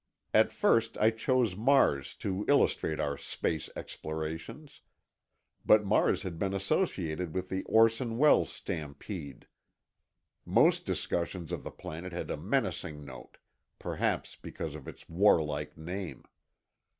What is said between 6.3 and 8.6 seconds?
been associated with the Orson Welles